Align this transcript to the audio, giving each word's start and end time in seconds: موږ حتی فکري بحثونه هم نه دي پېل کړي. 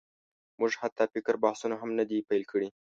موږ 0.59 0.71
حتی 0.81 1.03
فکري 1.13 1.37
بحثونه 1.43 1.75
هم 1.81 1.89
نه 1.99 2.03
دي 2.09 2.17
پېل 2.29 2.43
کړي. 2.51 2.67